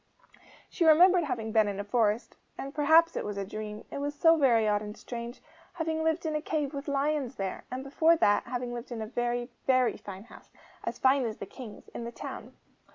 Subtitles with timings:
[0.67, 4.15] She remembered having been in a forest and perhaps it was a dream it was
[4.15, 5.43] so very odd and strange
[5.73, 9.05] having lived in a cave with lions there; and, before that, having lived in a
[9.05, 10.49] very, very fine house,
[10.83, 12.53] as fine as the King's, in the town.